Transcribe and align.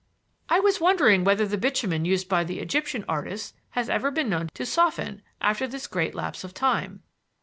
"I 0.49 0.59
was 0.59 0.81
wondering 0.81 1.23
whether 1.23 1.45
the 1.45 1.59
bitumen 1.59 2.05
used 2.05 2.27
by 2.27 2.43
the 2.43 2.57
Egyptian 2.59 3.05
artists 3.07 3.53
has 3.77 3.87
ever 3.87 4.09
been 4.09 4.29
known 4.29 4.49
to 4.55 4.65
soften 4.65 5.21
after 5.39 5.67
this 5.67 5.85
great 5.85 6.15
lapse 6.15 6.43
of 6.43 6.55
time." 6.55 7.03